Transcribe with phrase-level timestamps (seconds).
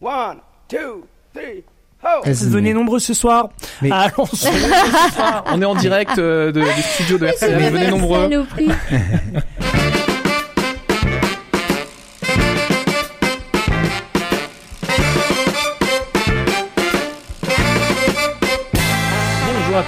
[0.00, 1.64] One, two, three,
[2.02, 2.22] ho!
[2.24, 3.48] Vas-y, Venez nombreux ce soir.
[3.82, 4.36] Mais- Allons, ce
[5.14, 5.44] soir.
[5.46, 7.70] On est en direct euh, de, du studio de RCN.
[7.70, 8.28] Venez nombreux.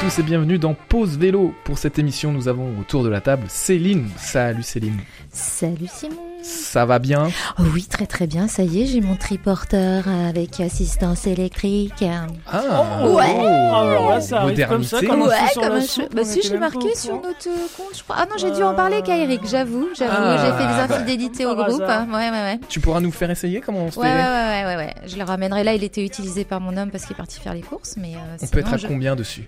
[0.09, 1.55] tous et bienvenue dans Pause Vélo.
[1.65, 4.09] Pour cette émission, nous avons autour de la table Céline.
[4.17, 4.97] Salut Céline.
[5.31, 6.15] Salut Simon.
[6.43, 7.29] Ça va bien?
[7.59, 8.47] Oh oui, très très bien.
[8.49, 12.05] Ça y est, j'ai mon triporteur avec assistance électrique.
[12.47, 13.25] Ah Ouais.
[13.37, 14.67] Oh, alors là, ça arrive Modernité.
[14.75, 16.09] comme ça, comme ouais, sur comme la cheveu.
[16.15, 17.45] Bah si, je pas marqué sur notre
[17.77, 18.17] compte, je crois.
[18.19, 19.89] Ah non, j'ai dû en parler qu'à Eric, j'avoue.
[19.99, 20.95] J'avoue, Ah, j'ai fait des bah.
[20.95, 21.83] infidélités Par au groupe.
[21.83, 22.07] hasard.
[22.09, 22.61] Ouais, ouais, ouais.
[22.69, 24.95] Tu pourras nous faire essayer comment on se Ouais, ouais, fait ouais, ouais, ouais.
[25.07, 25.75] Je le ramènerai là.
[25.75, 28.19] Il était utilisé par mon homme parce qu'il est parti faire les courses, mais euh,
[28.35, 29.47] On sinon, peut être à je- combien dessus?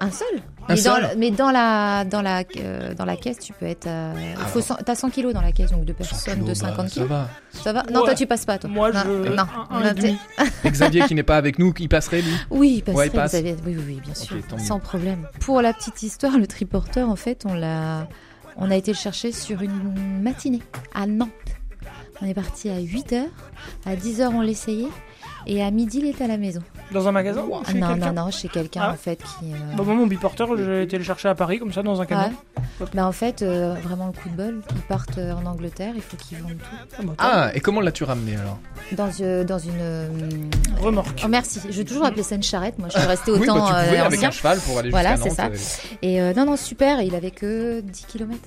[0.00, 0.26] Un seul.
[0.68, 3.66] Un mais, seul dans, mais dans la dans la euh, dans la caisse, tu peux
[3.66, 3.86] être.
[3.86, 4.64] euh, Ah faut bon.
[4.64, 6.88] 100 T'as 100 kilos dans la caisse, donc deux 100 personnes kilos, de bah, 50
[6.88, 7.08] Ça kilos.
[7.08, 7.28] va.
[7.52, 8.06] Ça va Non, Ouais.
[8.06, 8.70] toi tu passes pas, toi.
[8.70, 9.28] Moi, non, je.
[9.30, 9.42] non.
[9.42, 10.16] un- un Non,
[10.64, 13.12] et Xavier qui n'est pas avec nous, qui passerait lui Oui, il passerait, Ouais, il
[13.12, 13.34] passe.
[13.34, 14.42] avez- Oui, oui, oui, bien sûr, mieux.
[14.58, 15.26] sans problème.
[15.40, 18.08] Pour la petite histoire, le triporteur, en fait, on l'a,
[18.56, 20.62] on a été le chercher sur une matinée
[20.94, 21.30] à Nantes.
[22.22, 23.24] On est parti à 8 h
[23.86, 24.88] à 10 h on l'essayait,
[25.46, 26.60] et à midi il était à la maison.
[26.92, 28.92] Dans un magasin ou Ah chez non, non, non, chez quelqu'un Ah.
[28.92, 29.52] en fait qui.
[29.52, 32.06] euh, Bah, moi, mon biporteur, j'ai été le chercher à Paris, comme ça, dans un
[32.06, 32.24] camion.
[32.80, 32.86] ouais.
[32.92, 34.60] Bah en fait, euh, vraiment le coup de bol.
[34.74, 36.76] Ils partent euh, en Angleterre, il faut qu'ils vendent tout.
[36.98, 38.58] Ah, bah, Ah, et comment l'as-tu ramené alors
[38.92, 39.70] Dans, euh, dans une.
[39.80, 40.08] euh,
[40.80, 41.22] Remorque.
[41.24, 42.78] Oh merci, je vais toujours appeler ça une charrette.
[42.78, 44.28] Moi, je suis restée Oui, autant bah, tu euh, pouvais avec ancien.
[44.28, 45.96] un cheval pour aller Voilà, jusqu'à c'est ça.
[46.02, 47.00] Et euh, non, non, super.
[47.02, 48.38] Il avait que 10 km.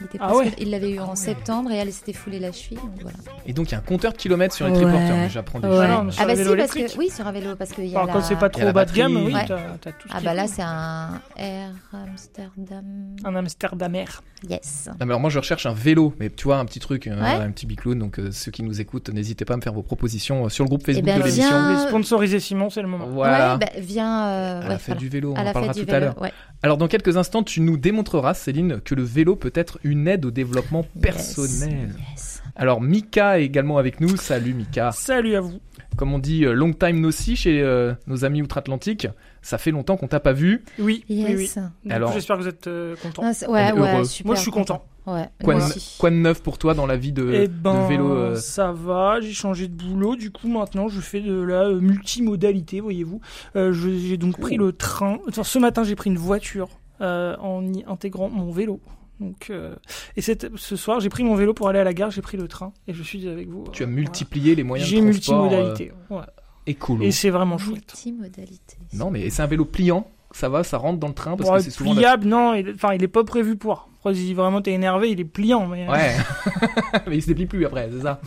[0.00, 0.52] Il, était Ah presque- ouais.
[0.58, 2.76] il l'avait eu en septembre et elle s'était foulée la cheville.
[2.78, 3.16] Donc voilà.
[3.46, 4.82] Et donc il y a un compteur de kilomètres sur les Ouais.
[4.82, 5.74] triporteurs, j'apprends des Ouais.
[5.74, 5.88] choses.
[5.88, 7.94] non, mais sur Ah bah si, parce que oui, sur un vélo, parce qu'il y
[7.96, 8.12] a Enfin, la...
[8.12, 9.26] Quand c'est pas trop bas de gamme, batterie.
[9.26, 9.44] oui, Ouais.
[9.46, 12.84] t'as t'as tout ce Ah bah là, c'est un Air Amsterdam.
[13.24, 14.04] Un Amsterdamer.
[14.48, 14.86] Yes.
[14.88, 17.12] Non, mais alors moi je recherche un vélo, mais tu vois un petit truc, Ouais.
[17.12, 17.98] un petit bicloun.
[17.98, 20.64] Donc euh, ceux qui nous écoutent, n'hésitez pas à me faire vos propositions euh, sur
[20.64, 21.48] le groupe Facebook ben, de l'émission.
[21.48, 21.88] viens.
[21.88, 23.06] Sponsoriser Simon, c'est le moment.
[23.08, 23.54] Voilà.
[23.54, 24.26] Ouais, bah, viens.
[24.26, 25.00] euh, à la fête voilà.
[25.00, 26.12] du vélo, on en parlera tout du à vélo.
[26.20, 26.30] l'heure.
[26.62, 30.24] Alors dans quelques instants, tu nous démontreras, Céline, que le vélo peut être une aide
[30.24, 31.94] au développement personnel.
[31.98, 32.10] Yes.
[32.10, 32.35] yes.
[32.56, 34.16] Alors Mika est également avec nous.
[34.16, 34.90] Salut Mika.
[34.92, 35.60] Salut à vous.
[35.96, 39.06] Comme on dit, euh, long time no see chez euh, nos amis outre-Atlantique.
[39.42, 40.62] Ça fait longtemps qu'on t'a pas vu.
[40.78, 41.40] Oui, oui, oui.
[41.42, 41.56] Yes.
[41.56, 43.22] Donc, Alors- J'espère que vous êtes euh, contents.
[43.24, 44.26] Ah, ouais, ouais, super.
[44.26, 44.84] Moi, je suis content.
[45.06, 45.96] Ouais, Quoi de, aussi.
[46.00, 48.72] quoi de neuf pour toi dans la vie de, Eh de ben, vélo euh, ça
[48.72, 53.20] va, j'ai changé de boulot, du coup maintenant je fais de la euh, multimodalité, voyez-vous.
[53.54, 56.68] Euh, j'ai donc pris le train, enfin ce matin j'ai pris une voiture
[57.02, 58.80] euh, en y intégrant mon vélo.
[59.20, 59.74] Donc, euh,
[60.16, 62.36] et cette- ce soir j'ai pris mon vélo pour aller à la gare, j'ai pris
[62.36, 63.64] le train et je suis avec vous.
[63.72, 65.92] Tu as euh, multiplié les moyens J'ai de transport multimodalité.
[66.10, 66.16] ouais.
[66.18, 66.22] euh,
[66.66, 67.02] écolo.
[67.04, 67.84] Et c'est vraiment chouette.
[67.94, 68.76] Multimodalité.
[68.92, 70.10] Non, mais c'est un vélo pliant.
[70.32, 71.92] Ça va, ça rentre dans le train parce Bon, que c'est souvent.
[71.94, 73.88] la- pliable, non, il, enfin il est pas prévu pour.
[74.00, 75.66] Après, si vraiment t'es énervé, il est pliant.
[75.66, 76.14] Mais, Ouais.
[77.06, 78.20] mais il se déplie plus après, c'est ça.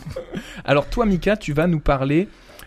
[0.64, 2.26] Alors toi, Mika, tu vas nous parler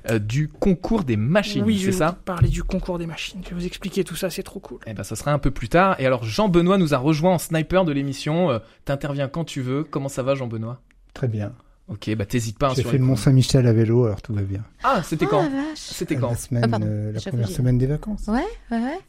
[0.09, 3.05] euh, du concours des machines, oui, je c'est vais ça vous parler du concours des
[3.07, 3.39] machines.
[3.43, 4.79] Je vais vous expliquer tout ça, c'est trop cool.
[4.87, 5.99] Eh ben, ça sera un peu plus tard.
[5.99, 8.51] Et alors, Jean-Benoît nous a rejoint en sniper de l'émission.
[8.51, 9.83] Euh, T'interviens quand tu veux.
[9.83, 10.81] Comment ça va, Jean-Benoît?
[11.13, 11.53] Très bien.
[11.89, 12.69] Ok, bah t'hésites pas.
[12.69, 13.03] hein, J'ai fait le.
[13.03, 14.63] Mont-Saint-Michel à vélo, alors tout va bien.
[14.83, 15.51] Ah, c'était Oh quand vache.
[15.75, 16.29] C'était quand?
[16.29, 18.23] La semaine, Ah, euh, la première semaine des vacances.
[18.27, 18.39] Ouais,
[18.71, 18.99] ouais, ouais.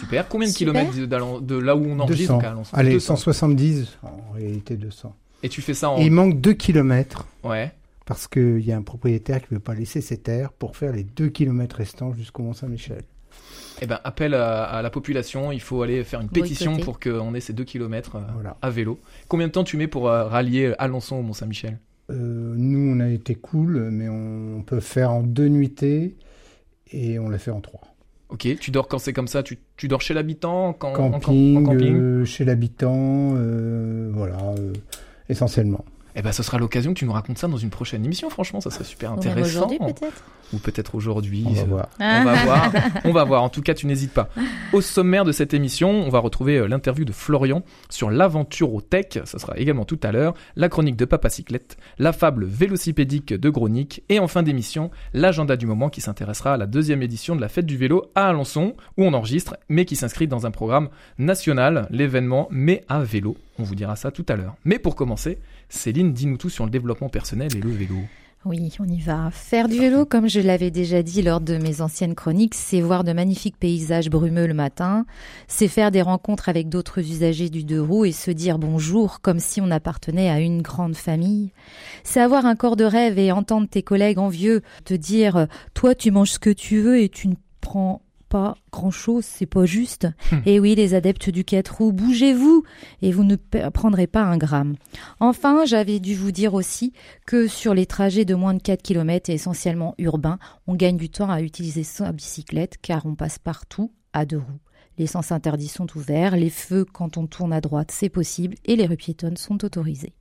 [0.00, 0.26] Super.
[0.28, 0.72] Combien de Super.
[0.82, 2.34] kilomètres de, là où on enregistre 200.
[2.34, 3.16] donc, à Alençon Allez, 200.
[3.16, 5.14] 170, en réalité 200.
[5.44, 5.98] Et tu fais ça en.
[5.98, 7.72] Et il manque 2 km Ouais.
[8.04, 10.92] Parce qu'il y a un propriétaire qui ne veut pas laisser ses terres pour faire
[10.92, 13.02] les 2 km restants jusqu'au Mont-Saint-Michel.
[13.82, 15.50] Eh ben, appel à, à la population.
[15.50, 18.56] Il faut aller faire une pétition pour qu'on ait ces 2 kilomètres euh, Voilà.
[18.62, 19.00] à vélo.
[19.28, 21.78] Combien de temps tu mets pour euh, rallier Alençon au Mont-Saint-Michel?
[22.10, 26.14] Euh, nous, on a été cool, mais on peut faire en deux nuitées
[26.92, 27.80] et on l'a fait en trois.
[28.28, 29.42] Ok, tu dors quand c'est comme ça?
[29.42, 31.94] Tu, tu dors chez l'habitant en, Camping, en camping?
[31.96, 34.72] euh, chez l'habitant, euh, voilà, euh,
[35.28, 35.84] essentiellement.
[36.16, 38.30] Eh ben, ce sera l'occasion que tu nous racontes ça dans une prochaine émission.
[38.30, 39.66] Franchement, ça serait super Ou intéressant.
[39.66, 40.22] aujourd'hui peut-être.
[40.52, 41.44] Ou peut-être aujourd'hui.
[41.46, 41.88] On va euh, voir.
[41.98, 42.72] On va voir.
[43.04, 43.42] On va voir.
[43.42, 44.28] En tout cas, tu n'hésites pas.
[44.72, 48.80] Au sommaire de cette émission, on va retrouver euh, l'interview de Florian sur l'aventure au
[48.80, 49.18] tech.
[49.24, 50.34] Ça sera également tout à l'heure.
[50.54, 55.56] La chronique de Papa Cyclette, la fable vélocipédique de Gronic et en fin d'émission, l'agenda
[55.56, 58.76] du moment qui s'intéressera à la deuxième édition de la fête du vélo à Alençon
[58.96, 63.36] où on enregistre, mais qui s'inscrit dans un programme national, l'événement Mais à vélo.
[63.58, 64.54] On vous dira ça tout à l'heure.
[64.64, 65.38] Mais pour commencer,
[65.68, 67.96] Céline, dis-nous tout sur le développement personnel et le vélo.
[68.46, 69.30] Oui, on y va.
[69.30, 73.02] Faire du vélo, comme je l'avais déjà dit lors de mes anciennes chroniques, c'est voir
[73.02, 75.06] de magnifiques paysages brumeux le matin,
[75.48, 79.38] c'est faire des rencontres avec d'autres usagers du deux roues et se dire bonjour comme
[79.38, 81.52] si on appartenait à une grande famille.
[82.02, 86.10] C'est avoir un corps de rêve et entendre tes collègues envieux te dire toi tu
[86.10, 88.03] manges ce que tu veux et tu ne prends
[88.34, 90.08] pas grand-chose, c'est pas juste.
[90.32, 90.38] Hmm.
[90.44, 92.64] Et oui, les adeptes du 4 roues, bougez-vous
[93.00, 94.74] et vous ne prendrez pas un gramme.
[95.20, 96.92] Enfin, j'avais dû vous dire aussi
[97.26, 101.10] que sur les trajets de moins de 4 km et essentiellement urbains, on gagne du
[101.10, 104.60] temps à utiliser sa bicyclette car on passe partout à deux roues.
[104.98, 108.74] Les sens interdits sont ouverts, les feux quand on tourne à droite c'est possible et
[108.74, 110.12] les rues piétonnes sont autorisées.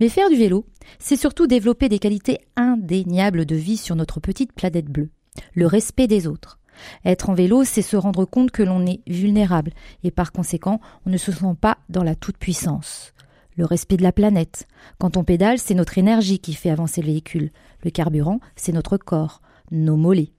[0.00, 0.66] Mais faire du vélo,
[0.98, 5.10] c'est surtout développer des qualités indéniables de vie sur notre petite planète bleue.
[5.54, 6.58] Le respect des autres.
[7.04, 9.72] Être en vélo, c'est se rendre compte que l'on est vulnérable
[10.02, 13.12] et par conséquent, on ne se sent pas dans la toute-puissance.
[13.56, 14.68] Le respect de la planète.
[14.98, 17.50] Quand on pédale, c'est notre énergie qui fait avancer le véhicule.
[17.82, 19.42] Le carburant, c'est notre corps,
[19.72, 20.32] nos mollets.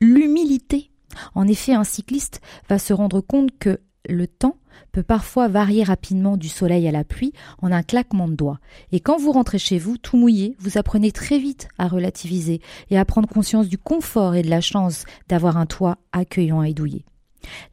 [0.00, 0.90] L'humilité.
[1.34, 4.56] En effet, un cycliste va se rendre compte que le temps
[4.92, 7.32] peut parfois varier rapidement du soleil à la pluie
[7.62, 8.60] en un claquement de doigts.
[8.92, 12.60] Et quand vous rentrez chez vous, tout mouillé, vous apprenez très vite à relativiser
[12.90, 16.74] et à prendre conscience du confort et de la chance d'avoir un toit accueillant et
[16.74, 17.04] douillet.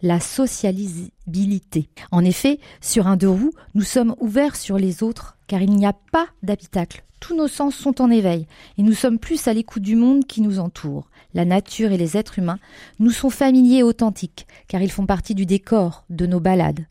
[0.02, 1.90] La socialisabilité.
[2.12, 5.86] En effet, sur un deux roues, nous sommes ouverts sur les autres car il n'y
[5.86, 7.04] a pas d'habitacle.
[7.20, 8.48] Tous nos sens sont en éveil
[8.78, 11.10] et nous sommes plus à l'écoute du monde qui nous entoure.
[11.34, 12.60] La nature et les êtres humains
[13.00, 16.86] nous sont familiers et authentiques car ils font partie du décor de nos balades.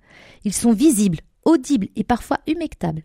[0.44, 3.02] Ils sont visibles, audibles et parfois humectables.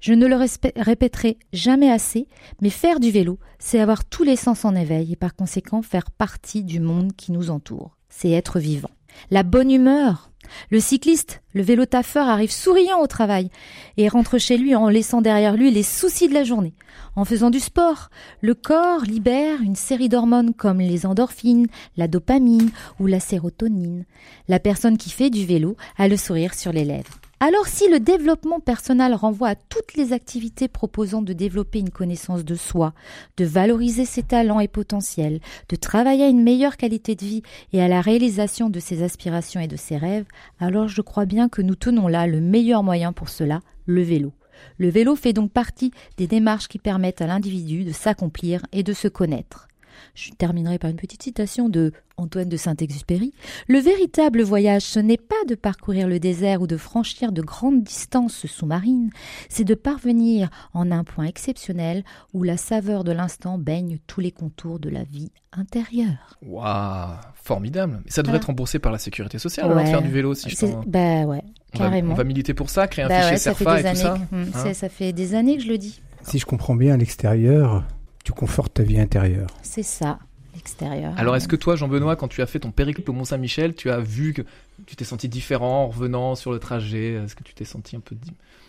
[0.00, 0.36] Je ne le
[0.76, 2.26] répéterai jamais assez,
[2.62, 6.10] mais faire du vélo, c'est avoir tous les sens en éveil et par conséquent faire
[6.10, 7.96] partie du monde qui nous entoure.
[8.08, 8.90] C'est être vivant.
[9.30, 10.30] La bonne humeur.
[10.70, 13.50] Le cycliste, le vélo taffeur arrive souriant au travail
[13.96, 16.74] et rentre chez lui en laissant derrière lui les soucis de la journée.
[17.16, 18.10] En faisant du sport,
[18.40, 21.66] le corps libère une série d'hormones comme les endorphines,
[21.96, 24.04] la dopamine ou la sérotonine.
[24.48, 27.20] La personne qui fait du vélo a le sourire sur les lèvres.
[27.42, 32.44] Alors si le développement personnel renvoie à toutes les activités proposant de développer une connaissance
[32.44, 32.92] de soi,
[33.38, 35.40] de valoriser ses talents et potentiels,
[35.70, 37.42] de travailler à une meilleure qualité de vie
[37.72, 40.26] et à la réalisation de ses aspirations et de ses rêves,
[40.58, 44.34] alors je crois bien que nous tenons là le meilleur moyen pour cela, le vélo.
[44.76, 48.92] Le vélo fait donc partie des démarches qui permettent à l'individu de s'accomplir et de
[48.92, 49.69] se connaître.
[50.14, 53.32] Je terminerai par une petite citation de Antoine de Saint-Exupéry.
[53.66, 57.82] Le véritable voyage, ce n'est pas de parcourir le désert ou de franchir de grandes
[57.82, 59.10] distances sous-marines,
[59.48, 62.04] c'est de parvenir en un point exceptionnel
[62.34, 66.38] où la saveur de l'instant baigne tous les contours de la vie intérieure.
[66.42, 68.02] Waouh, formidable.
[68.04, 68.42] Mais ça devrait Voilà.
[68.42, 69.90] être remboursé par la sécurité sociale alors, de Ouais.
[69.90, 70.56] faire du vélo si je
[70.86, 71.42] Bah ouais,
[71.74, 72.12] on va, carrément.
[72.12, 73.92] on va militer pour ça, créer un Bah fichier ouais, ça fait CERFA des et
[73.92, 74.12] tout ça.
[74.14, 74.24] années.
[74.30, 76.00] que- Hein c'est- ça fait des années que je le dis.
[76.22, 77.84] Si je comprends bien, à l'extérieur,
[78.30, 79.48] tu confortes ta vie intérieure.
[79.62, 80.20] C'est ça,
[80.54, 81.12] l'extérieur.
[81.16, 83.98] Alors est-ce que toi, Jean-Benoît, quand tu as fait ton périple au Mont-Saint-Michel, tu as
[83.98, 84.42] vu que
[84.86, 87.14] tu t'es senti différent en revenant sur le trajet?
[87.14, 88.16] Est-ce que tu t'es senti un peu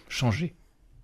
[0.10, 0.56] changé?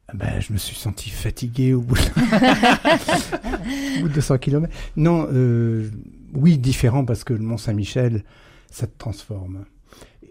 [0.07, 2.01] Ah Ben, je me suis senti fatigué au bout de,
[4.00, 4.74] au bout de 200 km.
[4.95, 5.89] Non, euh,
[6.33, 8.24] oui, différent parce que le Mont Saint-Michel,
[8.71, 9.65] ça te transforme.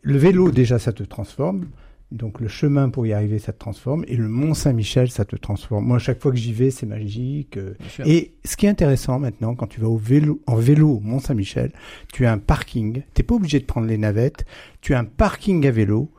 [0.02, 1.66] Le vélo, déjà, ça te transforme.
[2.12, 4.04] Donc le chemin pour y arriver, ça te transforme.
[4.06, 5.86] Et le Mont Saint-Michel, ça te transforme.
[5.86, 7.56] Moi, à chaque fois que j'y vais, c'est magique.
[7.56, 7.74] euh.
[8.04, 11.18] Et ce qui est intéressant maintenant, quand tu vas au vélo, en vélo au Mont
[11.18, 11.72] Saint-Michel,
[12.12, 13.02] tu as un parking.
[13.14, 14.44] T'es pas obligé de prendre les navettes.
[14.80, 16.12] Tu as un parking à vélo.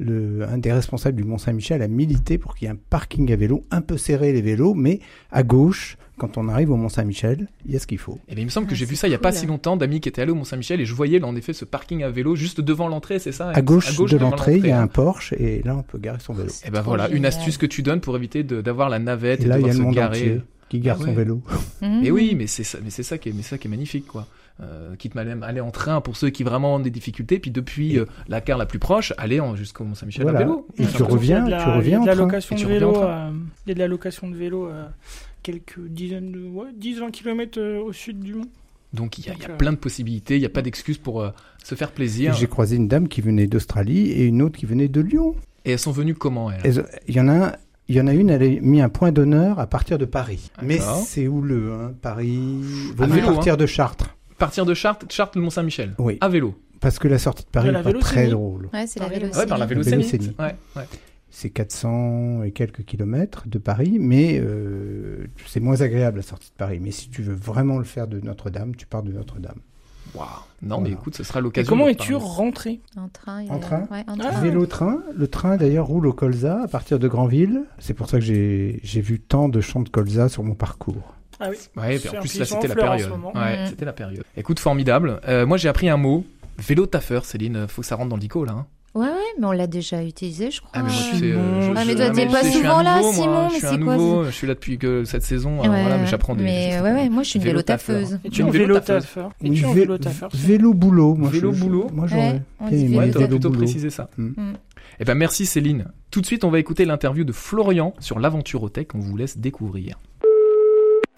[0.00, 3.30] Le, un des responsables du Mont Saint-Michel a milité pour qu'il y ait un parking
[3.32, 4.98] à vélo, un peu serré les vélos, mais
[5.30, 8.18] à gauche, quand on arrive au Mont Saint-Michel, il y a ce qu'il faut.
[8.28, 9.46] Eh bien, il me semble que Ah, j'ai vu ça il y a pas si
[9.46, 12.02] longtemps, d'amis qui étaient allés au Mont-Saint-Michel et je voyais là, en effet ce parking
[12.02, 13.50] à vélo juste devant l'entrée, c'est ça?
[13.50, 16.32] À gauche, de l'entrée, il y a un Porsche et là, on peut garer son
[16.34, 16.48] vélo.
[16.64, 19.44] Et ben Trop voilà, une astuce que tu donnes pour éviter d'avoir la navette et,
[19.44, 20.40] Et là, de il y a devoir le se monde garer.
[20.68, 21.42] qui gare Ah son vélo.
[21.82, 22.10] Mais Mhm.
[22.10, 24.06] oui, mais c'est ça, mais c'est ça qui est, mais c'est ça qui est magnifique,
[24.06, 24.26] quoi.
[24.62, 27.96] Euh, quitte même aller en train pour ceux qui vraiment ont des difficultés, puis depuis
[27.96, 30.38] Et- euh, la gare la plus proche, aller en- jusqu'au Mont Saint-Michel Voilà.
[30.38, 30.68] à vélo.
[30.78, 32.02] Et Ouais, tu reviens, il y a de tu la- reviens Il y a en
[32.02, 32.24] de la train.
[32.24, 33.00] location Et tu de reviens en vélo.
[33.02, 33.10] train.
[33.10, 33.30] euh,
[33.66, 34.68] Il y a de la location de vélo
[35.44, 36.40] quelques dizaines de.
[36.48, 38.48] Ouais, 10-20 km au sud du mont.
[38.92, 41.20] Donc il y a, y euh, plein de possibilités, il n'y a pas d'excuse pour
[41.20, 41.30] euh,
[41.64, 42.32] se faire plaisir.
[42.34, 45.34] J'ai croisé une dame qui venait d'Australie et une autre qui venait de Lyon.
[45.64, 46.84] Et elles sont venues comment elles?
[47.08, 47.56] Il y en a
[47.88, 50.50] il y en a une, elle a mis un point d'honneur à partir de Paris.
[50.62, 52.60] Mais c'est houleux, hein, Paris.
[52.96, 54.16] Vaut À mieux vélo, partir de Chartres.
[54.38, 55.94] Partir de Chartres, Chartres, le Mont Saint-Michel.
[55.98, 56.16] Oui.
[56.20, 56.54] À vélo.
[56.80, 58.68] Parce que la sortie de Paris la pas très drôle.
[58.72, 59.26] Ouais, c'est la vélo.
[59.28, 60.02] Ouais, par la vélo- Vélocénie.
[60.04, 60.34] Vélocénie.
[60.38, 60.82] Ouais, ouais.
[61.36, 66.56] C'est 400 et quelques kilomètres de Paris, mais euh, c'est moins agréable la sortie de
[66.56, 66.78] Paris.
[66.80, 69.58] Mais si tu veux vraiment le faire de Notre-Dame, tu pars de Notre-Dame.
[70.14, 70.28] Waouh.
[70.62, 71.68] Non, mais écoute, ce sera l'occasion.
[71.68, 73.42] comment es-tu rentré En train.
[73.42, 74.30] il En train ouais, en Ah.
[74.30, 74.40] train.
[74.42, 77.64] Vélo-train, le train d'ailleurs roule au colza à partir de Granville.
[77.80, 81.14] C'est pour ça que j'ai j'ai vu tant de champs de colza sur mon parcours.
[81.40, 81.56] Ah oui.
[81.76, 83.10] Ouais, en plus là c'était la période.
[83.34, 83.66] Ouais, Mm.
[83.66, 84.22] c'était la période.
[84.36, 85.20] Écoute, formidable.
[85.26, 86.24] Euh, moi j'ai appris un mot.
[86.58, 87.66] Vélo taffeur, Céline.
[87.66, 88.52] Faut que ça rentre dans l'ico là.
[88.52, 88.66] hein.
[88.94, 90.70] Ouais, ouais, mais on l'a déjà utilisé, je crois.
[90.72, 93.00] Ah mais moi tu sais, euh, je- Ah, mais toi, t'es tu pas souvent là,
[93.12, 95.62] Simon, Je mais suis c'est quoi, nouveau, je suis là depuis que cette saison, euh,
[95.68, 98.20] Ouais, voilà, mais j'apprends des Mais des- ouais, ouais, moi je suis une Vélo taffeuse.
[98.24, 99.02] Et Tu es vélo vélo-taffeuse.
[99.02, 99.30] taffeur.
[99.42, 100.28] Et tu vélo taffeur.
[100.32, 101.14] Vélo boulot.
[101.16, 101.90] Moi, Vélo boulot.
[101.92, 102.40] Moi, j'aurais.
[102.60, 104.08] Ouais, t'aurais plutôt précisé ça.
[104.16, 104.26] Mm.
[104.36, 104.52] Mm.
[105.00, 105.86] Eh ben merci Céline.
[106.12, 108.94] Tout de suite, on va écouter l'interview de Florian sur l'aventurotech.
[108.94, 109.98] On vous laisse découvrir.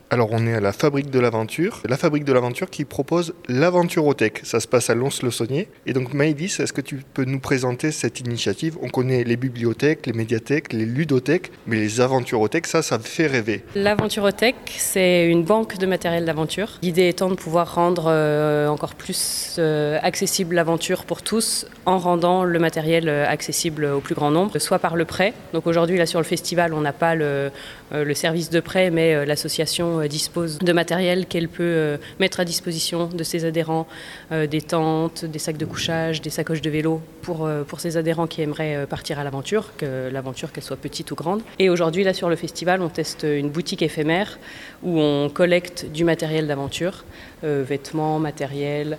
[0.08, 4.40] Alors on est à la Fabrique de l'Aventure, la Fabrique de l'Aventure qui propose l'Aventurotech.
[4.44, 5.68] Ça se passe à Lons-le-Saunier.
[5.84, 8.78] Et donc Maëlys, est-ce que tu peux nous présenter cette initiative?
[8.82, 13.64] On connaît les bibliothèques, les médiathèques, les ludothèques, mais les Aventurothèques, ça, ça fait rêver.
[13.74, 16.78] L'aventurotech, c'est une banque de matériel d'aventure.
[16.82, 22.44] L'idée étant de pouvoir rendre euh, encore plus euh, accessible l'aventure pour tous en rendant
[22.44, 25.34] le matériel euh, accessible au plus grand nombre, soit par le prêt.
[25.52, 27.50] Donc aujourd'hui, là sur le festival, on n'a pas le,
[28.14, 29.24] service de prêt, mais euh,
[30.00, 33.86] euh, dispose de matériel qu'elle peut euh, mettre à disposition de ses adhérents,
[34.32, 38.26] euh, des tentes, des sacs de couchage, des sacoches de vélo pour, pour ses adhérents
[38.26, 41.42] qui aimeraient partir à l'aventure, que l'aventure qu'elle soit petite ou grande.
[41.58, 44.38] Et aujourd'hui, là sur le festival, on teste une boutique éphémère
[44.82, 47.04] où on collecte du matériel d'aventure,
[47.42, 48.98] vêtements, matériel.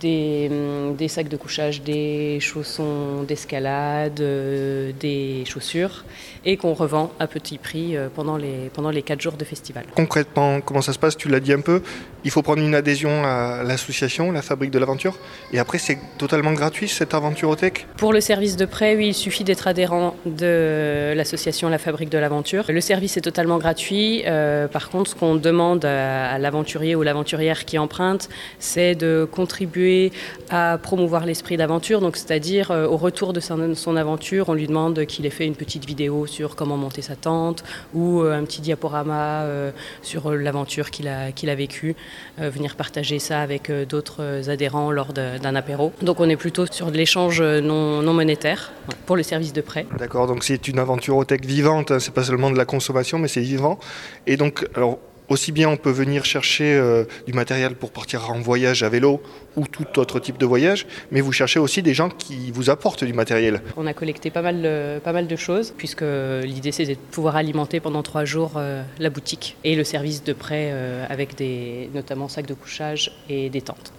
[0.00, 6.04] des, sacs de couchage, des chaussons d'escalade, des chaussures,
[6.48, 9.84] et qu'on revend à petit prix euh, pendant les, pendant les 4 jours de festival.
[9.94, 11.14] Concrètement, comment ça se passe?
[11.14, 11.82] Tu l'as dit un peu.
[12.24, 15.18] Il faut prendre une adhésion à l'association, la Fabrique de l'Aventure.
[15.52, 19.44] Et après, c'est totalement gratuit cette Aventurothèque Pour le service de prêt, oui, il suffit
[19.44, 22.64] d'être adhérent de l'association La Fabrique de l'Aventure.
[22.68, 24.22] Le service est totalement gratuit.
[24.26, 29.28] Euh, par contre, ce qu'on demande à, à l'aventurier ou l'aventurière qui emprunte, c'est de
[29.30, 30.12] contribuer
[30.48, 32.00] à promouvoir l'esprit d'aventure.
[32.00, 35.46] Donc, c'est-à-dire euh, au retour de son, son aventure, on lui demande qu'il ait fait
[35.46, 37.64] une petite vidéo sur comment monter sa tente
[37.94, 39.70] ou euh, un petit diaporama euh,
[40.02, 41.96] sur euh, l'aventure qu'il a, qu'il a vécue.
[42.38, 45.92] Venir partager ça avec d'autres adhérents lors d'un apéro.
[46.02, 48.72] Donc, on est plutôt sur de l'échange non, non monétaire
[49.06, 49.86] pour le service de prêt.
[49.98, 53.40] D'accord, donc c'est une aventurothèque vivante, hein, c'est pas seulement de la consommation, mais c'est
[53.40, 53.78] vivant.
[54.26, 58.40] Et donc, alors, aussi bien on peut venir chercher euh, du matériel pour partir en
[58.40, 59.20] voyage à vélo
[59.56, 63.04] ou tout autre type de voyage, mais vous cherchez aussi des gens qui vous apportent
[63.04, 63.60] du matériel.
[63.76, 66.04] On a collecté pas mal de, choses, puisque
[66.42, 70.32] l'idée c'est de pouvoir alimenter pendant trois jours euh, la boutique et le service de
[70.32, 73.92] prêt euh, avec des, notamment sacs de couchage et des tentes.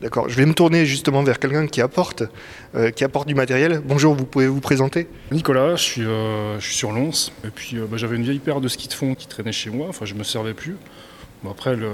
[0.00, 2.22] D'accord, je vais me tourner justement vers quelqu'un qui apporte,
[2.74, 3.80] euh, qui apporte du matériel.
[3.84, 5.08] Bonjour, vous pouvez vous présenter?
[5.30, 7.30] Nicolas, je suis, euh, je suis sur Lons.
[7.44, 9.70] Et puis euh, bah, j'avais une vieille paire de skis de fond qui traînait chez
[9.70, 9.86] moi.
[9.88, 10.76] Enfin, je me servais plus.
[11.42, 11.90] Bon, après, le-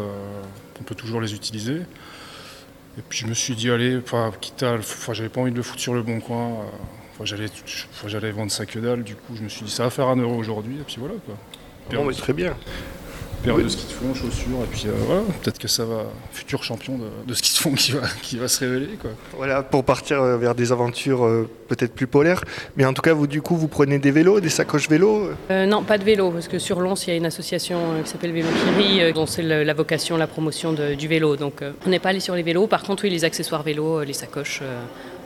[0.81, 1.77] on peut toujours les utiliser.
[2.97, 5.57] Et puis je me suis dit, allez, enfin, quitte à, enfin, j'avais pas envie de
[5.57, 6.49] le foutre sur le bon coin.
[7.15, 7.47] Enfin, j'allais,
[7.93, 9.03] enfin, j'allais vendre ça que dalle.
[9.05, 10.77] Du coup, je me suis dit, ça va faire un euro aujourd'hui.
[10.81, 11.35] Et puis voilà quoi.
[11.91, 12.55] Paire, Bon, mais Très bien.
[13.45, 14.59] Paire de skis de fond, chaussures.
[14.63, 17.73] Et puis euh, voilà, peut-être que ça va, futur champion de, de ski de fond
[17.75, 19.11] qui va, qui va se révéler quoi.
[19.37, 22.43] Voilà, pour partir euh, vers des aventures euh, peut-être plus polaires.
[22.77, 25.67] Mais en tout cas, vous, du coup, vous prenez des vélos, des sacoches vélos Euh,
[25.67, 28.33] non, pas de vélo, parce que sur Lons, il y a une association qui s'appelle
[28.33, 28.49] Vélo
[28.79, 31.37] Kiri, dont c'est la vocation, la promotion de- du vélo.
[31.37, 32.67] Donc on n'est pas allé sur les vélos.
[32.67, 34.63] Par contre, oui, les accessoires vélo, euh, les sacoches,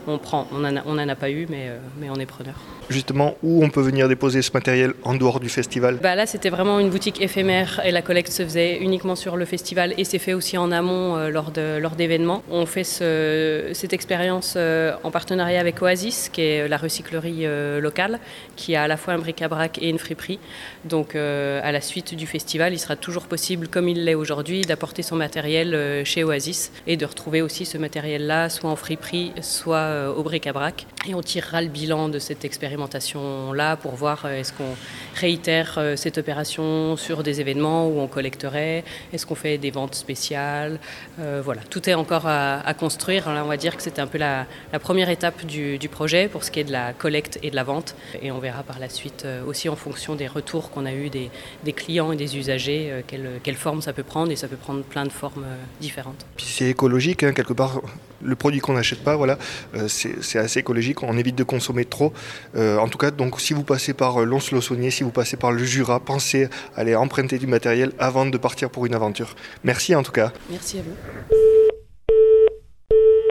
[0.07, 0.47] on prend.
[0.53, 2.55] On n'en a, on en a pas eu, mais, euh, mais on est preneur.
[2.89, 5.97] Justement, où on peut venir déposer ce matériel en dehors du festival?
[6.01, 9.45] Bah là, c'était vraiment une boutique éphémère et la collecte se faisait uniquement sur le
[9.45, 12.43] festival et c'est fait aussi en amont euh, lors d'événements.
[12.49, 17.79] On fait ce- cette expérience euh, en partenariat avec Oasis, qui est la recyclerie euh,
[17.79, 18.19] locale,
[18.55, 20.39] qui a à la fois un bric-à-brac et une friperie.
[20.85, 24.61] Donc, euh, à la suite du festival, il sera toujours possible, comme il l'est aujourd'hui,
[24.61, 29.31] d'apporter son matériel euh, chez Oasis et de retrouver aussi ce matériel-là, soit en friperie,
[29.41, 30.87] soit euh, au bric-à-brac.
[31.07, 32.45] Et on tirera le bilan de cette
[32.79, 34.75] expérimentation-là pour voir euh, est-ce qu'on
[35.15, 38.83] réitère euh, cette opération sur des événements où on collecterait
[39.13, 40.79] Est-ce qu'on fait des ventes spéciales
[41.19, 43.29] Euh, Voilà, tout est encore à, construire.
[43.33, 44.45] Là, on va dire que c'était un peu la,
[44.79, 47.95] première étape du, projet pour ce qui est de la collecte et de la vente.
[48.21, 51.73] Et on verra par la suite aussi en fonction des retours qu'on a eu des,
[51.73, 54.31] clients et des usagers, quelle, quelle forme ça peut prendre.
[54.31, 55.45] Et ça peut prendre plein de formes
[55.81, 56.25] différentes.
[56.37, 57.81] C'est écologique, hein, quelque part.
[58.21, 59.37] Le produit qu'on n'achète pas, voilà,
[59.75, 61.03] euh, c'est assez écologique.
[61.03, 62.13] On évite de consommer trop.
[62.55, 65.51] Euh, en tout cas, donc, si vous passez par euh, Lons-le-Saunier, si vous passez par
[65.51, 66.45] le Jura, pensez
[66.75, 69.35] à aller emprunter du matériel avant de partir pour une aventure.
[69.63, 70.31] Merci en tout cas.
[70.49, 70.95] Merci à vous.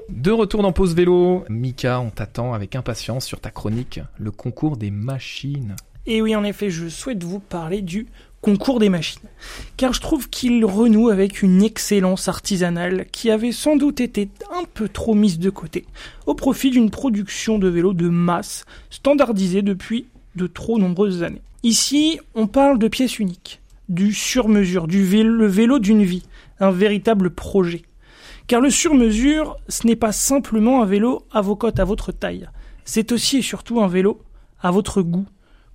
[0.09, 4.77] De retour dans Pause Vélo, Mika, on t'attend avec impatience sur ta chronique, le concours
[4.77, 5.77] des machines.
[6.07, 8.07] Et oui, en effet, je souhaite vous parler du
[8.41, 9.29] concours des machines.
[9.77, 14.65] Car je trouve qu'il renoue avec une excellence artisanale qui avait sans doute été un
[14.65, 15.87] peu trop mise de côté,
[16.27, 21.43] au profit d'une production de vélos de masse standardisée depuis de trop nombreuses années.
[21.63, 26.23] Ici, on parle de pièces uniques, du sur-mesure, du vélo, vélo d'une vie,
[26.61, 27.83] un véritable projet.
[28.47, 32.49] Car le sur-mesure, ce n'est pas simplement un vélo à vos côtes, à votre taille.
[32.85, 34.23] C'est aussi et surtout un vélo
[34.61, 35.27] à votre goût,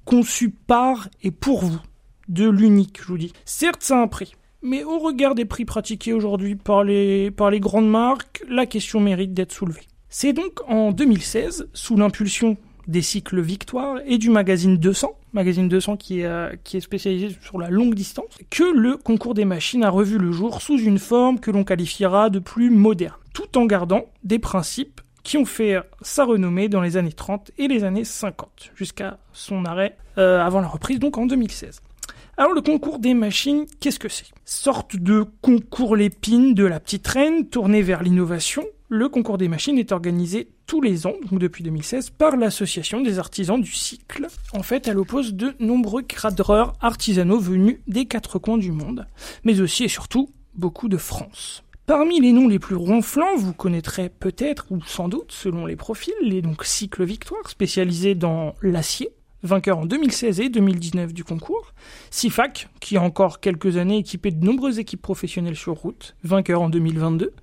[0.06, 1.80] conçu par et pour vous.
[2.28, 3.34] De l'unique, je vous dis.
[3.46, 4.36] Certes, ça un prix.
[4.62, 9.52] Mais au regard des prix pratiqués aujourd'hui par les, grandes marques, la question mérite d'être
[9.52, 9.88] soulevée.
[10.10, 12.56] C'est donc en 2016, sous l'impulsion
[12.88, 17.36] des cycles Victoire et du magazine 200, magazine 200 qui est, euh, qui est spécialisé
[17.42, 21.00] sur la longue distance, que le concours des machines a revu le jour sous une
[21.00, 25.78] forme que l'on qualifiera de plus moderne, tout en gardant des principes qui ont fait
[26.02, 30.62] sa renommée dans les années 30 et les années 50, jusqu'à son arrêt euh, avant
[30.62, 31.82] la reprise, donc en 2016.
[32.36, 34.26] Alors le concours des machines, qu'est-ce que c'est?
[34.44, 39.78] Sorte de concours l'épine de la petite reine tourné vers l'innovation, le concours des machines
[39.78, 44.26] est organisé tous les ans, donc depuis 2016, par l'association des artisans du cycle.
[44.54, 49.06] En fait, elle oppose de nombreux cadreurs artisanaux venus des quatre coins du monde,
[49.44, 51.64] mais aussi et surtout beaucoup de France.
[51.86, 56.14] Parmi les noms les plus ronflants, vous connaîtrez peut-être, ou sans doute, selon les profils,
[56.24, 59.10] les donc cycles victoires spécialisés dans l'acier,
[59.44, 61.74] vainqueur en 2016 et 2019 du concours,
[62.10, 66.70] Sifac, qui a encore quelques années équipé de nombreuses équipes professionnelles sur route, vainqueur en
[66.70, 67.34] 2022,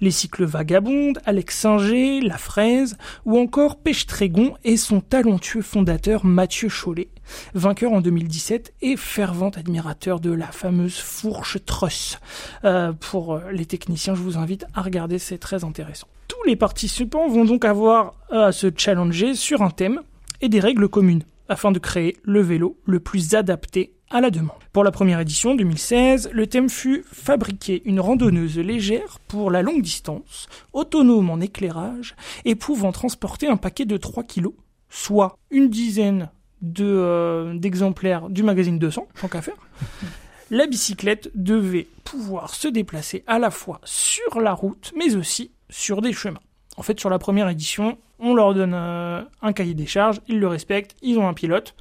[0.00, 6.24] les cycles Vagabondes, Alex Singer, La Fraise, ou encore Pêche Trégon et son talentueux fondateur
[6.24, 7.08] Mathieu Chollet,
[7.54, 12.18] vainqueur en 2017 et fervent admirateur de la fameuse fourche truss.
[12.64, 16.08] Euh, pour euh, les techniciens, je vous invite à regarder, c'est très intéressant.
[16.26, 20.00] Tous les participants vont donc avoir à se challenger sur un thème
[20.40, 24.56] et des règles communes afin de créer le vélo le plus adapté à la demande.
[24.72, 29.82] Pour la première édition 2016, le thème fut fabriquer une randonneuse légère pour la longue
[29.82, 34.48] distance, autonome en éclairage et pouvant transporter un paquet de 3 kg,
[34.90, 36.30] soit une dizaine
[36.60, 39.56] de, euh, d'exemplaires du magazine 200, tant qu'à faire.
[40.50, 46.02] La bicyclette devait pouvoir se déplacer à la fois sur la route, mais aussi sur
[46.02, 46.42] des chemins.
[46.76, 50.38] En fait, sur la première édition, on leur donne euh, un cahier des charges, ils
[50.38, 51.74] le respectent, ils ont un pilote,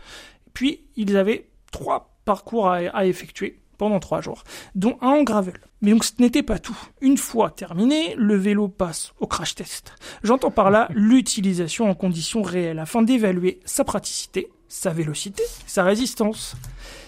[0.54, 4.44] puis ils avaient trois parcours à, effectuer pendant trois jours,
[4.76, 5.60] dont un en gravel.
[5.82, 6.78] Mais donc ce n'était pas tout.
[7.00, 9.94] Une fois terminé, le vélo passe au crash test.
[10.24, 16.56] J'entends par là l'utilisation en conditions réelles afin d'évaluer sa praticité, sa vélocité, sa résistance.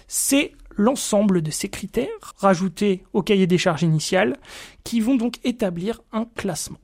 [0.07, 4.37] C'est l'ensemble de ces critères, rajoutés au cahier des charges initial,
[4.83, 6.79] qui vont donc établir un classement.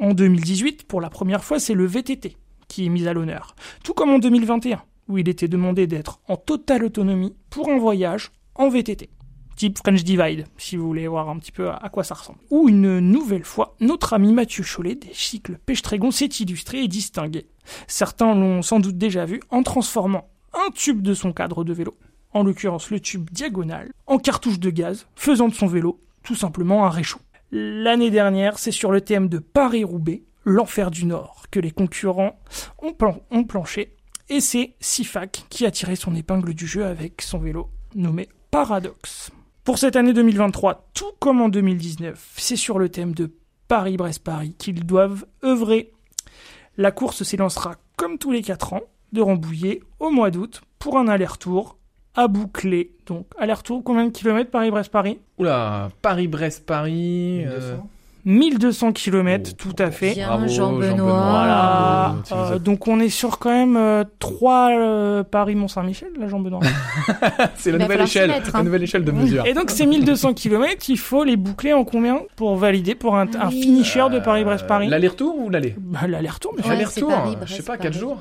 [0.00, 2.36] En 2018, pour la première fois, c'est le VTT
[2.68, 6.36] qui est mis à l'honneur, tout comme en 2021 où il était demandé d'être en
[6.36, 9.10] totale autonomie pour un voyage en VTT.
[9.56, 12.38] Type French Divide, si vous voulez voir un petit peu à quoi ça ressemble.
[12.50, 17.48] Ou une nouvelle fois, notre ami Mathieu Chollet des cycles Pêche-Trégon s'est illustré et distingué.
[17.86, 21.98] Certains l'ont sans doute déjà vu en transformant un tube de son cadre de vélo,
[22.32, 26.86] en l'occurrence le tube diagonal, en cartouche de gaz, faisant de son vélo tout simplement
[26.86, 27.20] un réchaud.
[27.52, 32.38] L'année dernière, c'est sur le thème de Paris-Roubaix, l'enfer du Nord, que les concurrents
[32.78, 33.96] ont, planché
[34.28, 39.32] et c'est Sifac qui a tiré son épingle du jeu avec son vélo nommé Paradox.
[39.64, 43.32] Pour cette année 2023, tout comme en 2019, c'est sur le thème de
[43.66, 45.90] Paris-Brest-Paris qu'ils doivent œuvrer.
[46.76, 48.82] La course s'élancera comme tous les 4 ans
[49.12, 51.79] de Rambouillet au mois d'août pour un aller-retour
[52.14, 52.92] à boucler.
[53.06, 57.46] Donc, aller-retour, combien de kilomètres Paris-Brest-Paris Oula, Paris-Brest-Paris.
[58.24, 60.14] 1200 km, tout à fait.
[60.14, 61.20] Bien, Jean-Benoît.
[61.20, 62.16] Voilà.
[62.32, 66.60] Euh, donc on est sur quand même 3 euh, euh, Paris-Mont-Saint-Michel, là, Jean-Benoît.
[67.56, 68.62] c'est la nouvelle échelle, la hein.
[68.62, 69.46] nouvelle échelle de mesure.
[69.46, 73.26] Et donc ces 1200 km, il faut les boucler en combien pour valider pour un,
[73.40, 75.74] un finisher de Paris-Brest-Paris L'aller-retour ou l'aller?
[75.78, 77.12] Bah, L'aller-retour, mais Ouais, L'aller-retour,
[77.46, 77.98] je sais pas, 4 Paris.
[77.98, 78.18] jours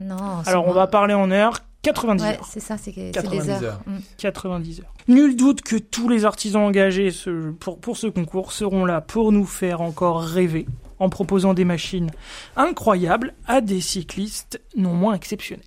[0.00, 0.16] Non.
[0.46, 1.60] Alors on va parler en heures.
[1.82, 2.46] 90 Ouais, heures.
[2.50, 3.62] c'est ça, c'est que- c'est 90 des heures.
[3.62, 3.80] heures.
[3.86, 3.98] Mm.
[4.18, 4.94] 90 heures.
[5.08, 9.32] Nul doute que tous les artisans engagés ce- pour, pour ce concours seront là pour
[9.32, 10.66] nous faire encore rêver
[10.98, 12.10] en proposant des machines
[12.56, 15.64] incroyables à des cyclistes non moins exceptionnels.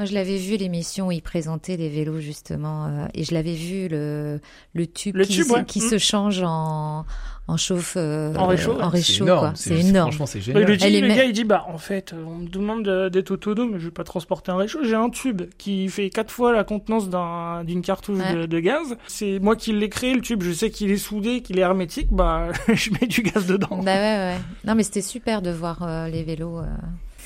[0.00, 3.52] Moi, je l'avais vu l'émission où ils présentaient les vélos justement, euh, et je l'avais
[3.54, 4.40] vu le
[4.72, 5.64] le tube Le qui, tube, se, ouais.
[5.66, 5.88] qui Mm.
[5.90, 7.04] se change en
[7.48, 8.82] en chauffe euh, En réchaud, ouais.
[8.82, 9.52] en C'est réchaud, énorme.
[9.56, 10.10] C'est énorme.
[10.12, 10.64] Franchement, c'est Et génial.
[10.64, 13.10] le, dit- le me- gars il dit bah en fait euh, on me demande de-
[13.10, 16.30] d'être autonome mais je vais pas transporter un réchaud j'ai un tube qui fait quatre
[16.30, 20.42] fois la contenance d'un- d'une cartouche de gaz c'est moi qui l'ai créé le tube
[20.44, 23.94] je sais qu'il est soudé qu'il est hermétique bah je mets du gaz dedans Bah
[23.96, 24.36] ouais, ouais.
[24.64, 26.60] Non, mais c'était super de voir euh, les vélos.
[26.60, 26.64] euh.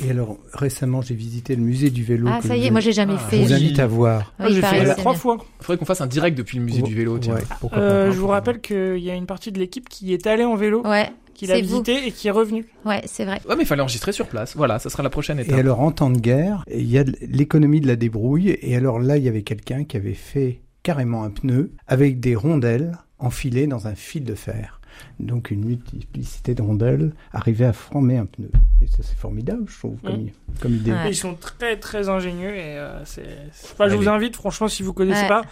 [0.05, 2.27] Et alors, récemment, j'ai visité le musée du vélo.
[2.31, 3.43] Ah, ça y je- est, moi j'ai jamais Ah, Je fait.
[3.45, 4.33] vous invite à voir.
[4.39, 6.83] Moi, Oui, j'ai il fait trois fois Faudrait qu'on fasse un direct depuis le musée
[6.83, 7.35] du vélo, tiens.
[7.35, 8.15] Ouais, pourquoi Euh, pas.
[8.15, 10.83] je vous rappelle qu'il y a une partie de l'équipe qui est allée en vélo
[10.85, 11.69] Ouais, qui l'a c'est vous.
[11.69, 13.41] visité et qui est revenue Ouais, c'est vrai.
[13.49, 14.57] Ouais, mais il fallait enregistrer sur place.
[14.57, 15.59] Voilà, ça sera la prochaine Et étape.
[15.59, 18.57] alors, en temps de guerre, il y a l'économie de la débrouille.
[18.63, 22.35] Et alors là, il y avait quelqu'un qui avait fait carrément un pneu avec des
[22.35, 24.81] rondelles enfilées dans un fil de fer.
[25.21, 28.51] Donc une multiplicité de rondelles arrivait à former un pneu.
[28.83, 30.31] Et ça c'est formidable, je trouve, comme, Mm.
[30.61, 30.93] comme idée.
[30.93, 31.11] Ouais.
[31.11, 33.25] Ils sont très très ingénieux et euh, c'est.
[33.53, 35.29] c'est- Enfin, je vous invite, franchement, si vous connaissez Ouais.
[35.29, 35.43] pas,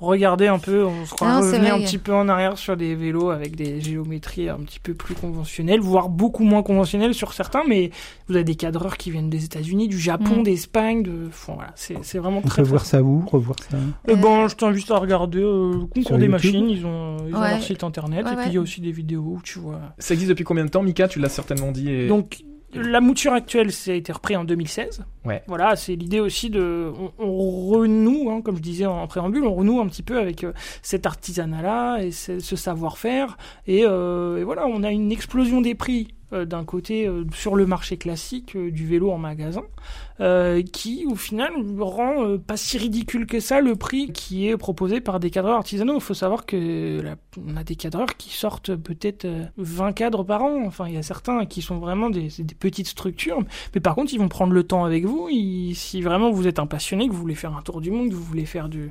[0.00, 0.84] regardez un peu.
[0.84, 4.48] On se croit revenir un petit peu en arrière sur des vélos avec des géométries
[4.48, 7.62] un petit peu plus conventionnelles, voire beaucoup moins conventionnelles sur certains.
[7.68, 7.90] Mais
[8.28, 10.42] vous avez des cadreurs qui viennent des États-Unis, du Japon, Mm.
[10.44, 11.02] d'Espagne.
[11.02, 11.26] De...
[11.28, 12.62] Enfin, voilà, c'est c'est vraiment On très.
[12.62, 12.88] peut voir fort.
[12.90, 13.76] ça où Revoir ça?
[14.06, 16.70] Eh ben, je t'invite à regarder euh, le concours Sur des YouTube machines.
[16.70, 17.50] Ils ont, ils ont Ouais.
[17.50, 19.80] leur site internet Ouais, et puis il y a aussi des vidéos où tu vois.
[19.98, 21.08] Ça existe depuis combien de temps, Mika?
[21.08, 21.90] Tu l'as certainement dit.
[21.90, 22.08] Et...
[22.08, 22.42] Donc
[22.74, 25.04] la mouture actuelle, ça a été repris en 2016.
[25.24, 25.42] Ouais.
[25.46, 29.54] Voilà, c'est l'idée aussi de, on, on renoue, hein, comme je disais en préambule, on
[29.54, 33.38] renoue un petit peu avec euh, cet artisanat-là et ce, ce savoir-faire.
[33.66, 36.08] Et, euh, et voilà, on a une explosion des prix.
[36.32, 39.62] Euh, d'un côté euh, sur le marché classique euh, du vélo en magasin
[40.72, 45.20] qui au final rend pas si ridicule que ça le prix qui est proposé par
[45.20, 45.94] des cadreurs artisanaux.
[45.94, 47.14] Il faut savoir que la-
[47.46, 50.64] on a des cadreurs qui sortent peut-être euh, 20 cadres par an.
[50.66, 53.38] Enfin, il y a certains qui sont vraiment des, des petites structures,
[53.74, 55.28] mais par contre ils vont prendre le temps avec vous.
[55.74, 58.14] Si vraiment vous êtes un passionné, que vous voulez faire un tour du monde, que
[58.14, 58.90] vous voulez faire du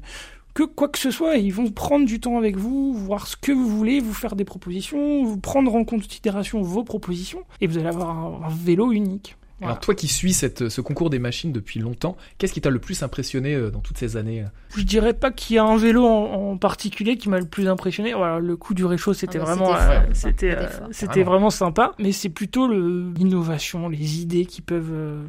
[0.58, 3.52] que quoi que ce soit, ils vont prendre du temps avec vous, voir ce que
[3.52, 7.90] vous voulez, vous faire des propositions, vous prendre en considération vos propositions, et vous allez
[7.90, 9.38] avoir un, un vélo unique.
[9.60, 9.74] Voilà.
[9.74, 12.80] Alors toi qui suis cette, ce concours des machines depuis longtemps, qu'est-ce qui t'a le
[12.80, 14.48] plus impressionné euh, dans toutes ces années euh?
[14.76, 17.68] Je dirais pas qu'il y a un vélo en, en particulier qui m'a le plus
[17.68, 18.14] impressionné.
[18.14, 21.50] Voilà, le coup du réchaud, c'était Ah bah, vraiment, c'était euh, c'était, euh, c'était Vraiment.
[21.52, 21.94] sympa.
[22.00, 25.24] Mais c'est plutôt le- l'innovation, les idées qui peuvent euh,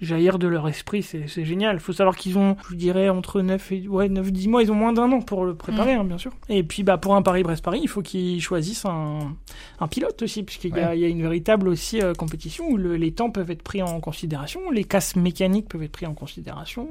[0.00, 1.02] jaillir de leur esprit.
[1.02, 1.76] C'est, génial.
[1.76, 4.70] Il faut savoir qu'ils ont, je dirais, entre 9 et ouais, 9, 10 mois, ils
[4.70, 6.00] ont moins d'un an pour le préparer, Mm.
[6.00, 6.32] hein, bien sûr.
[6.48, 9.34] Et puis, bah, pour un Paris-Brest-Paris, il faut qu'ils choisissent un,
[9.80, 10.98] un pilote aussi, puisqu'il y, a, Ouais.
[10.98, 13.82] il y a une véritable aussi euh, compétition où le- les temps peuvent être pris
[13.82, 16.86] en considération, les casses mécaniques peuvent être pris en considération.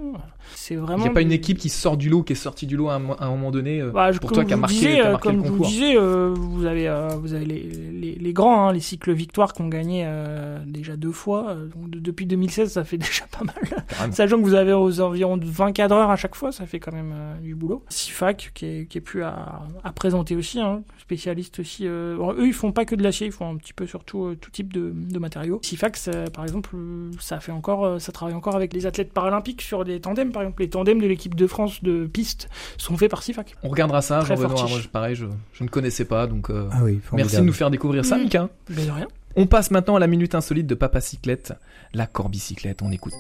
[0.55, 1.03] C'est Il vraiment.
[1.03, 2.95] n'y a pas une équipe qui sort du lot, qui est sortie du lot à
[2.95, 4.93] un, mo- à un moment donné euh, bah, je- pour toi qui a marqué, disiez,
[4.95, 8.15] qui a euh, marqué comme le je vous disais, vous avez, vous avez les, les,
[8.15, 11.55] les grands, hein, les cycles victoires qui ont gagné euh, déjà deux fois.
[11.55, 13.55] donc depuis 2016, ça fait déjà pas mal.
[13.87, 14.13] Carrément.
[14.13, 16.91] Sachant que vous avez aux environs de 20 cadreurs à chaque fois, ça fait quand
[16.93, 17.83] même euh, du boulot.
[17.89, 21.83] Sifac, qui est, qui est plus à, à présenter aussi, hein, spécialiste aussi.
[21.87, 24.25] euh, bon, eux, ils font pas que de l'acier, ils font un petit peu surtout
[24.25, 25.59] euh, tout type de, de matériaux.
[25.63, 26.75] Sifac, ça, par exemple,
[27.19, 30.61] ça fait encore, ça travaille encore avec les athlètes paralympiques sur des tandems, par exemple.
[30.61, 33.55] Les tandems de l'équipe de France de piste sont faits par Sifac.
[33.63, 34.49] On regardera ça, Très Jean-Benoît.
[34.57, 34.71] fortiche.
[34.71, 37.53] Moi, je- pareil, je, je ne connaissais pas, donc euh, Ah oui, merci de nous
[37.53, 38.21] faire découvrir ça, Mm.
[38.23, 38.49] Mika.
[38.69, 39.07] Mais de rien.
[39.39, 41.53] On passe maintenant à la minute insolite de Papa Cyclette,
[41.93, 42.81] la corbicyclette.
[42.81, 43.13] On écoute.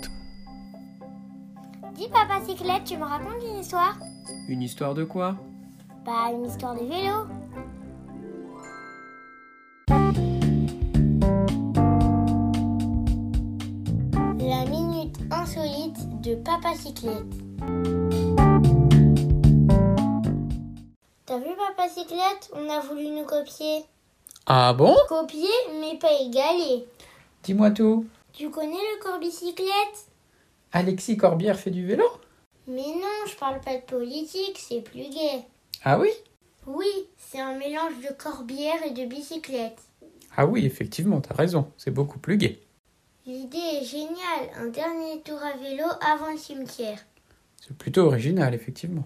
[1.93, 3.99] Dis papa cyclette, tu me racontes une histoire?
[4.47, 5.35] Une histoire de quoi?
[6.03, 7.27] Bah une histoire de vélo.
[14.39, 17.35] La minute insolite de papa cyclette.
[21.27, 22.51] T'as vu papa cyclette?
[22.55, 23.85] On a voulu nous copier.
[24.49, 24.95] Ah bon?
[25.09, 25.49] Copier
[25.81, 26.87] mais pas égaler.
[27.43, 28.05] Dis-moi tout.
[28.31, 30.07] Tu connais le corbicyclette
[30.71, 32.05] Alexis Corbière fait du vélo?
[32.65, 35.43] Mais non, je parle pas de politique, c'est plus gai.
[35.83, 36.11] Ah oui?
[36.65, 39.79] Oui, c'est un mélange de corbière et de bicyclette.
[40.37, 42.61] Ah oui, effectivement, t'as raison, c'est beaucoup plus gai.
[43.25, 46.99] L'idée est géniale, un dernier tour à vélo avant le cimetière.
[47.59, 49.05] C'est plutôt original, effectivement.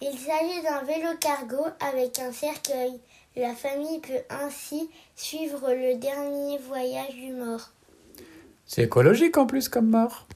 [0.00, 2.98] Il s'agit d'un vélo cargo avec un cercueil.
[3.38, 7.70] La famille peut ainsi suivre le dernier voyage du mort.
[8.66, 10.26] C'est écologique en plus comme mort.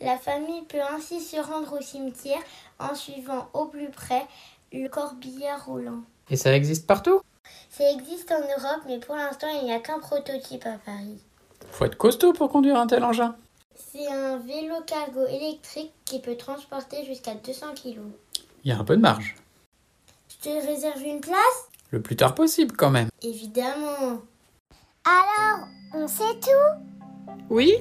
[0.00, 2.40] La famille peut ainsi se rendre au cimetière
[2.78, 4.26] en suivant au plus près
[4.72, 6.00] le corbillard roulant.
[6.30, 7.20] Et ça existe partout?
[7.68, 11.20] Ça existe en Europe, mais pour l'instant, il n'y a qu'un prototype à Paris.
[11.72, 13.36] Faut être costaud pour conduire un tel engin.
[13.76, 17.98] C'est un vélo cargo électrique qui peut transporter jusqu'à 200 kg.
[18.64, 19.36] Il y a un peu de marge.
[20.30, 21.69] Je te réserve une place?
[21.90, 23.08] Le plus tard possible quand même.
[23.22, 24.22] Évidemment.
[25.04, 27.34] Alors, on sait tout?
[27.48, 27.74] Oui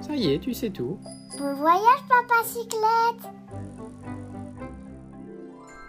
[0.00, 0.98] Ça y est, tu sais tout.
[1.36, 3.32] Bon voyage, papa cyclette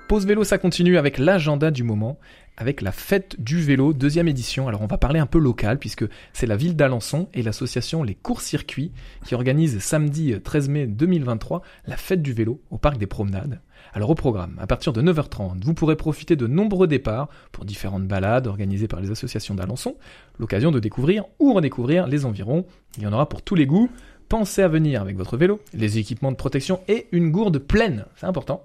[0.07, 2.19] Pause vélo, ça continue avec l'agenda du moment,
[2.57, 4.67] avec la fête du vélo, deuxième édition.
[4.67, 8.15] Alors on va parler un peu local, puisque c'est la ville d'Alençon et l'association Les
[8.15, 8.91] Courts-Circuits
[9.23, 13.61] qui organise samedi 13 mai 2023 la fête du vélo au parc des promenades.
[13.93, 18.07] Alors au programme, à partir de 9h30, vous pourrez profiter de nombreux départs pour différentes
[18.07, 19.95] balades organisées par les associations d'Alençon,
[20.39, 22.65] l'occasion de découvrir ou redécouvrir les environs.
[22.97, 23.89] Il y en aura pour tous les goûts.
[24.29, 28.27] Pensez à venir avec votre vélo, les équipements de protection et une gourde pleine, c'est
[28.27, 28.63] important.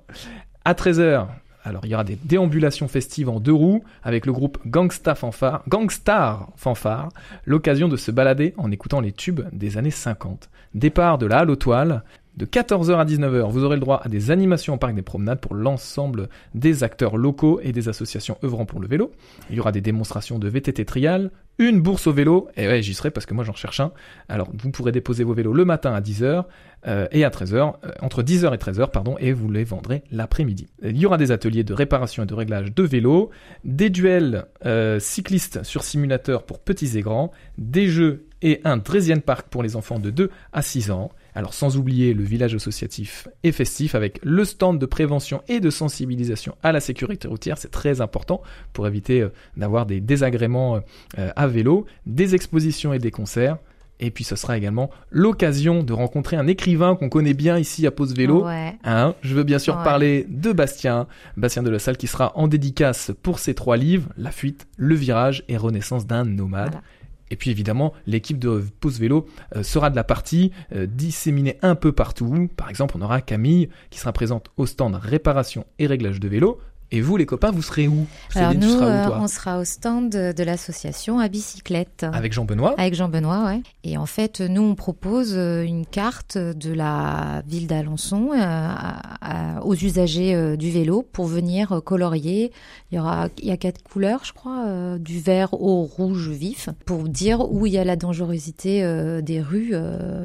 [0.64, 1.26] À 13h,
[1.66, 5.64] alors il y aura des déambulations festives en deux roues avec le groupe Gangsta Fanfare,
[5.68, 7.08] Gangstar Fanfare,
[7.44, 10.48] l'occasion de se balader en écoutant les tubes des années 50.
[10.74, 12.04] Départ de la Halle aux Toiles,
[12.36, 15.40] De 14h à 19h, vous aurez le droit à des animations au parc des promenades
[15.40, 19.10] pour l'ensemble des acteurs locaux et des associations œuvrant pour le vélo.
[19.48, 22.92] Il y aura des démonstrations de VTT trial, une bourse au vélo, et ouais, j'y
[22.92, 23.92] serai parce que moi j'en cherche un.
[24.28, 26.44] Alors, vous pourrez déposer vos vélos le matin à 10h
[26.86, 30.68] euh, et à 13h, euh, entre 10h et 13h, pardon, et vous les vendrez l'après-midi.
[30.82, 33.30] Il y aura des ateliers de réparation et de réglage de vélos,
[33.64, 39.22] des duels euh, cyclistes sur simulateur pour petits et grands, des jeux et un Dresden
[39.22, 41.10] Park pour les enfants de 2 à 6 ans.
[41.36, 45.68] Alors sans oublier le village associatif et festif avec le stand de prévention et de
[45.68, 48.40] sensibilisation à la sécurité routière, c'est très important
[48.72, 50.80] pour éviter euh, d'avoir des désagréments
[51.18, 53.58] euh, à vélo, des expositions et des concerts.
[54.00, 57.90] Et puis ce sera également l'occasion de rencontrer un écrivain qu'on connaît bien ici à
[57.90, 58.44] Pause Vélo.
[58.46, 58.74] Ouais.
[58.84, 59.84] Hein, je veux bien sûr Ouais.
[59.84, 64.08] parler de Bastien, Bastien de la Salle qui sera en dédicace pour ses trois livres,
[64.18, 66.72] La fuite, Le virage et Renaissance d'un nomade.
[66.72, 66.82] Voilà.
[67.30, 71.74] Et puis évidemment, l'équipe de Pause Vélo euh, sera de la partie euh, disséminée un
[71.74, 72.48] peu partout.
[72.56, 76.60] Par exemple, on aura Camille qui sera présente au stand réparation et réglage de vélo.
[76.92, 78.06] Et vous, les copains, vous serez où?
[78.34, 79.18] Alors Céline, tu nous, seras où, euh, toi?
[79.20, 82.06] on sera au stand de, l'association à bicyclette.
[82.12, 82.74] Avec Jean-Benoît?
[82.78, 83.62] Avec Jean-Benoît, ouais.
[83.82, 89.74] Et en fait, nous, on propose euh, une carte de la ville d'Alençon euh, aux
[89.74, 92.52] usagers du vélo pour venir colorier.
[92.92, 96.68] Il y aura, il y a quatre couleurs, je crois, du vert au rouge vif,
[96.84, 98.82] pour dire où il y a la dangerosité
[99.22, 99.74] des rues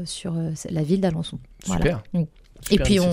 [0.05, 0.35] sur
[0.69, 1.39] la ville d'Alençon.
[1.65, 1.81] Voilà.
[1.81, 2.03] Super.
[2.69, 3.09] Et puis on,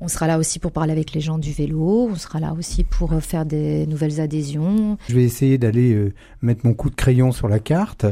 [0.00, 2.84] on sera là aussi pour parler avec les gens du vélo, on sera là aussi
[2.84, 4.96] pour euh, faire des nouvelles adhésions.
[5.08, 8.06] Je vais essayer d'aller euh, mettre mon coup de crayon sur la carte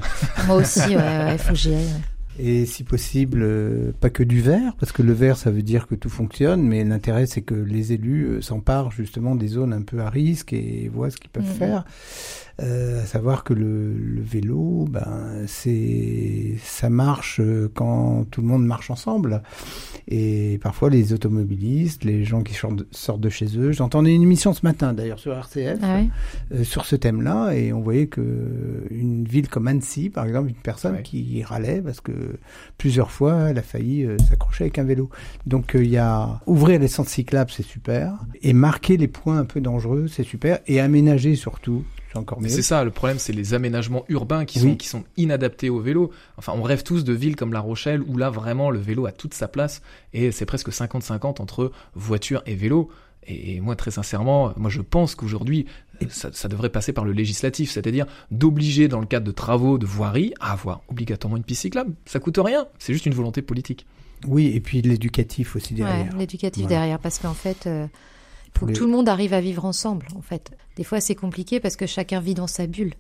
[0.46, 1.84] Moi aussi, ouais, ouais, faut que j'y aille.
[1.84, 2.00] ouais.
[2.38, 5.86] Et si possible euh, pas que du vert parce que le vert ça veut dire
[5.86, 9.82] que tout fonctionne mais l'intérêt c'est que les élus euh, s'emparent justement des zones un
[9.82, 11.56] peu à risque et voient ce qu'ils peuvent Mhm.
[11.56, 11.84] faire.
[12.60, 18.46] Euh, à savoir que le, le vélo, ben c'est ça marche euh, quand tout le
[18.46, 19.42] monde marche ensemble.
[20.06, 23.72] Et parfois les automobilistes, les gens qui sortent de- chez eux.
[23.72, 26.00] J'entendais une émission ce matin d'ailleurs sur RCF Ah
[26.54, 28.20] euh, sur ce thème-là et on voyait que
[28.90, 32.12] une ville comme Annecy, par exemple, une personne qui râlait parce que
[32.78, 35.10] plusieurs fois elle a failli euh, s'accrocher avec un vélo.
[35.46, 39.38] Donc euh, il y a ouvrir les centres cyclables, c'est super, et marquer les points
[39.38, 41.84] un peu dangereux, c'est super, et aménager surtout,
[42.46, 44.70] c'est ça, le problème, c'est les aménagements urbains qui Oui.
[44.70, 46.10] sont, qui sont inadaptés au vélo.
[46.36, 49.12] Enfin, on rêve tous de villes comme La Rochelle où là, vraiment, le vélo a
[49.12, 49.82] toute sa place
[50.12, 52.90] et c'est presque 50-50 entre voiture et vélo.
[53.26, 57.12] Et, moi, très sincèrement, moi, je pense qu'aujourd'hui, euh, ça, ça devrait passer par le
[57.12, 61.62] législatif, c'est-à-dire d'obliger, dans le cadre de travaux de voirie, à avoir obligatoirement une piste
[61.62, 61.94] cyclable.
[62.06, 63.86] Ça coûte rien, c'est juste une volonté politique.
[64.26, 66.12] Oui, et puis l'éducatif aussi derrière.
[66.12, 66.76] Ouais, l'éducatif Voilà.
[66.78, 67.86] derrière, parce qu'en fait, euh,
[68.54, 70.06] Pour faut que les- tout le monde arrive à vivre ensemble.
[70.16, 72.94] En fait, des fois c'est compliqué parce que chacun vit dans sa bulle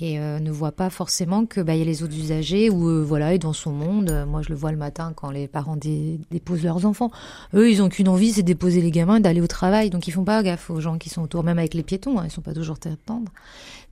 [0.00, 2.88] et euh, ne voit pas forcément que bah il y a les autres usagers ou
[2.88, 4.10] euh, voilà est dans son monde.
[4.10, 7.10] Euh, Moi, je le vois le matin quand les parents dé- déposent leurs enfants.
[7.54, 9.90] Eux, ils ont qu'une envie, c'est de déposer les gamins, et d'aller au travail.
[9.90, 12.18] Donc ils font pas gaffe aux gens qui sont autour, même avec les piétons.
[12.18, 13.30] hein, ils sont pas toujours très tendres.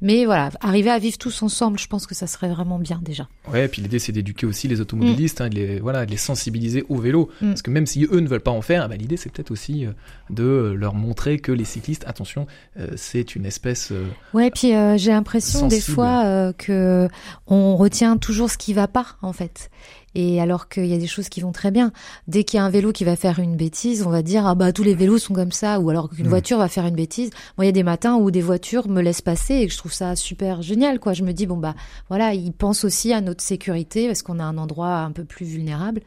[0.02, 3.28] Mais voilà, arriver à vivre tous ensemble, je pense que ça serait vraiment bien déjà.
[3.52, 6.16] Ouais, et puis l'idée c'est d'éduquer aussi les automobilistes, hein, de les, voilà, de les
[6.16, 7.28] sensibiliser au vélo.
[7.42, 7.48] Mm.
[7.48, 9.84] Parce que même si eux ne veulent pas en faire, bah, l'idée c'est peut-être aussi
[9.84, 9.92] euh,
[10.30, 12.46] de leur montrer que les cyclistes, attention,
[12.78, 13.92] euh, c'est une espèce.
[14.32, 15.80] Ouais, puis j'ai l'impression des.
[15.90, 17.09] Fois euh, que
[17.46, 19.70] on retient toujours ce qui va pas en fait.
[20.16, 21.92] Et alors qu'il y a des choses qui vont très bien.
[22.26, 24.57] Dès qu'il y a un vélo qui va faire une bêtise, on va dire ah
[24.57, 25.79] bah tous les vélos sont comme ça.
[25.79, 26.31] Ou alors qu'une Mm.
[26.31, 27.31] voiture va faire une bêtise.
[27.57, 29.79] Moi, il y a des matins où des voitures me laissent passer et que je
[29.79, 30.98] trouve ça super génial.
[30.98, 31.76] Quoi, je me dis bon bah
[32.09, 35.46] voilà, ils pensent aussi à notre sécurité parce qu'on a un endroit un peu plus
[35.46, 36.00] vulnérable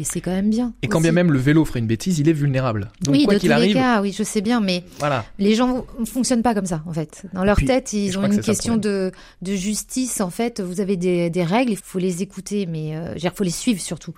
[0.00, 0.72] et c'est quand même bien.
[0.82, 1.04] Et quand aussi.
[1.04, 2.88] bien même le vélo ferait une bêtise, il est vulnérable.
[3.02, 5.24] Donc oui, quoi de qu'il tous les arrive, cas, oui, je sais bien, mais voilà.
[5.38, 7.24] les gens ne fonctionnent pas comme ça, en fait.
[7.32, 10.20] Dans leur puis- tête, ils ont que une question de, de justice.
[10.20, 13.44] En fait, vous avez des, des règles, il faut les écouter, mais euh, dire, faut
[13.44, 14.14] les suivre surtout.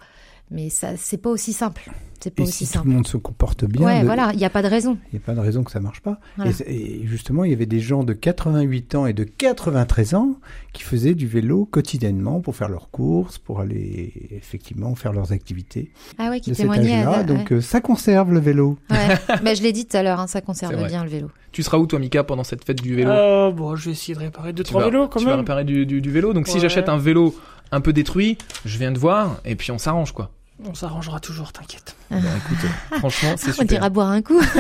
[0.50, 1.90] Mais ça, c'est pas aussi simple.
[2.20, 2.88] C'est pas Et aussi si tout simple.
[2.88, 4.96] le monde se comporte bien, ouais, voilà, il n'y a pas de raison.
[5.12, 6.20] il n'y a pas de raison que ça marche pas.
[6.36, 6.52] Voilà.
[6.68, 10.36] Et justement, il y avait des gens de 88 ans et de 93 ans
[10.72, 15.90] qui faisaient du vélo quotidiennement pour faire leurs courses, pour aller effectivement faire leurs activités
[16.18, 17.10] Ah ouais, qui de âge-là.
[17.10, 18.78] à- Donc euh, ça conserve le vélo.
[18.90, 18.98] ouais.
[19.42, 21.28] Bah, je l'ai dit tout à l'heure, hein, ça conserve bien le vélo.
[21.50, 23.10] Tu seras où toi, Mika, pendant cette fête du vélo?
[23.10, 25.32] Euh, bon, je vais essayer de réparer deux, Tu trois vas- vélos quand tu vas
[25.32, 25.40] même.
[25.40, 26.32] réparer du, du- du vélo.
[26.34, 27.34] Donc si j'achète un vélo
[27.72, 30.30] un peu détruit, je viens te voir et puis on s'arrange quoi.
[30.64, 31.96] On s'arrangera toujours, t'inquiète.
[32.08, 32.58] Bah, écoute,
[32.92, 33.66] euh, franchement, c'est On super.
[33.66, 34.40] dira boire un coup.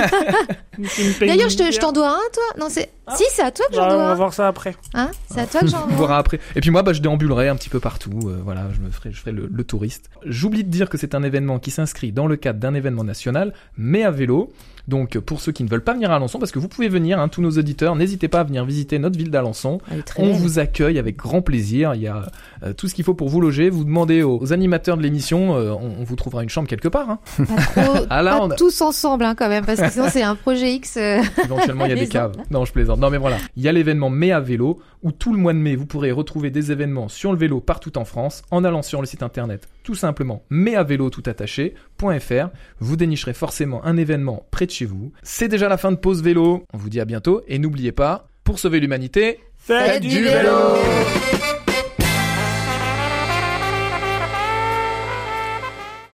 [1.20, 1.78] D'ailleurs, je te- je militaire.
[1.80, 2.90] t'en dois un, toi Non, c'est.
[3.14, 4.14] Si, c'est à toi que j'en Ah, on va dois un.
[4.14, 4.74] voir ça après.
[4.94, 5.96] Hein c'est à toi que j'en On dois.
[5.98, 6.40] verra après.
[6.56, 8.18] Et puis moi, bah, je déambulerai un petit peu partout.
[8.26, 10.10] euh, voilà, je me ferai, je ferai le, le touriste.
[10.26, 13.52] J'oublie de dire que c'est un événement qui s'inscrit dans le cadre d'un événement national,
[13.76, 14.52] mais à vélo.
[14.88, 17.20] Donc, pour ceux qui ne veulent pas venir à Alençon, parce que vous pouvez venir,
[17.20, 19.78] hein, tous nos auditeurs, n'hésitez pas à venir visiter notre ville d'Alençon.
[20.18, 20.32] On belle.
[20.36, 21.94] vous accueille avec grand plaisir.
[21.94, 22.26] Il y a
[22.64, 23.70] euh, tout ce qu'il faut pour vous loger.
[23.70, 26.88] Vous demandez aux, aux animateurs de l'émission, euh, on, on vous trouvera une chambre quelque
[26.88, 27.10] part.
[27.10, 27.18] Hein.
[27.38, 30.06] Pas trop, Ah, là, pas on a- tous ensemble, hein, quand même, parce que sinon,
[30.10, 30.96] c'est un projet X.
[30.96, 32.34] euh, Éventuellement, il y a des caves.
[32.50, 32.98] Non, je plaisante.
[32.98, 33.36] Non, mais voilà.
[33.56, 36.10] Il y a l'événement Mai à vélo, où tout le mois de mai, vous pourrez
[36.12, 39.68] retrouver des événements sur le vélo partout en France, en allant sur le site internet,
[39.82, 42.48] tout simplement, maiavélo tout attaché.fr.
[42.78, 45.12] Vous dénicherez forcément un événement près de chez vous.
[45.22, 46.64] C'est déjà la fin de pause vélo.
[46.72, 50.50] On vous dit à bientôt, et n'oubliez pas, pour sauver l'humanité, Faites du vélo